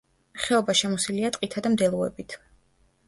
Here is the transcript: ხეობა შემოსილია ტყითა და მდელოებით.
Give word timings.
ხეობა 0.45 0.75
შემოსილია 0.79 1.31
ტყითა 1.35 1.65
და 1.67 1.73
მდელოებით. 1.75 2.37